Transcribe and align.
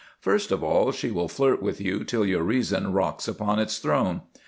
First 0.19 0.51
of 0.51 0.63
all, 0.63 0.91
she 0.91 1.11
will 1.11 1.27
flirt 1.27 1.61
with 1.61 1.79
you 1.79 2.03
till 2.03 2.25
your 2.25 2.41
reason 2.41 2.91
rocks 2.91 3.27
upon 3.27 3.59
its 3.59 3.77
throne. 3.77 4.21